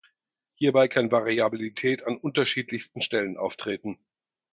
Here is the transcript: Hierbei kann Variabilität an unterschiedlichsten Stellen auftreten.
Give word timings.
Hierbei 0.55 0.87
kann 0.87 1.11
Variabilität 1.11 2.07
an 2.07 2.17
unterschiedlichsten 2.17 3.03
Stellen 3.03 3.37
auftreten. 3.37 3.99